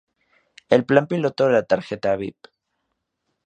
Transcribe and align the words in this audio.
El 0.69 0.83
plan 0.83 1.05
piloto 1.11 1.45
de 1.45 1.51
la 1.57 1.61
Tarjeta 1.73 2.17
bip! 2.23 2.51